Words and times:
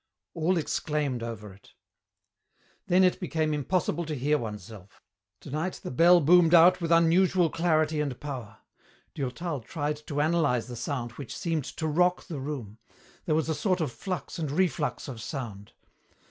All 0.33 0.57
exclaimed 0.57 1.21
over 1.21 1.53
it. 1.53 1.73
Then 2.87 3.03
it 3.03 3.19
became 3.19 3.53
impossible 3.53 4.03
to 4.07 4.15
hear 4.15 4.35
oneself. 4.35 4.99
Tonight 5.39 5.79
the 5.83 5.91
bell 5.91 6.19
boomed 6.21 6.55
out 6.55 6.81
with 6.81 6.91
unusual 6.91 7.51
clarity 7.51 8.01
and 8.01 8.19
power. 8.19 8.57
Durtal 9.13 9.59
tried 9.59 9.97
to 10.07 10.19
analyze 10.19 10.65
the 10.65 10.75
sound 10.75 11.11
which 11.11 11.37
seemed 11.37 11.65
to 11.65 11.85
rock 11.85 12.25
the 12.25 12.39
room. 12.39 12.79
There 13.27 13.35
was 13.35 13.47
a 13.47 13.53
sort 13.53 13.79
of 13.79 13.91
flux 13.91 14.39
and 14.39 14.49
reflux 14.49 15.07
of 15.07 15.21
sound. 15.21 15.73